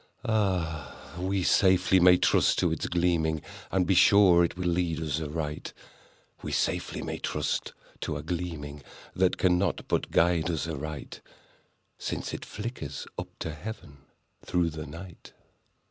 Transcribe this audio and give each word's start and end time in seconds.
Ah, 0.25 1.13
we 1.19 1.43
safely 1.43 1.99
may 1.99 2.17
trust 2.17 2.57
to 2.57 2.71
its 2.71 2.87
gleaming, 2.87 3.39
And 3.69 3.85
be 3.85 3.93
sure 3.93 4.43
it 4.43 4.57
will 4.57 4.65
lead 4.67 4.99
us 4.99 5.21
aright— 5.21 5.73
We 6.41 6.51
safely 6.53 7.03
may 7.03 7.19
trust 7.19 7.73
to 7.99 8.17
a 8.17 8.23
gleaming 8.23 8.81
That 9.15 9.37
cannot 9.37 9.87
but 9.87 10.09
guide 10.09 10.49
us 10.49 10.67
aright, 10.67 11.21
Since 11.99 12.33
it 12.33 12.45
flickers 12.45 13.05
up 13.19 13.29
to 13.41 13.53
Heaven 13.53 13.97
through 14.43 14.71
the 14.71 14.87
night." 14.87 15.33